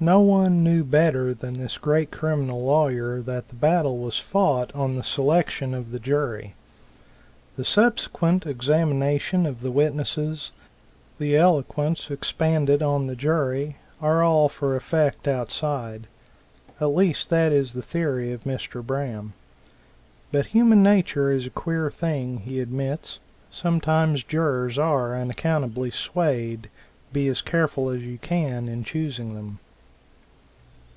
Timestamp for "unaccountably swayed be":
25.16-27.28